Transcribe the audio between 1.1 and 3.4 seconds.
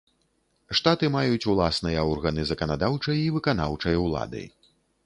маюць уласныя органы заканадаўчай і